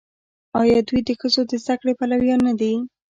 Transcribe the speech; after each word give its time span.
آیا 0.61 0.77
دوی 0.87 1.01
د 1.07 1.09
ښځو 1.19 1.41
د 1.49 1.51
زده 1.63 1.73
کړې 1.79 1.93
پلویان 1.99 2.39
نه 2.47 2.53
دي؟ 2.59 2.73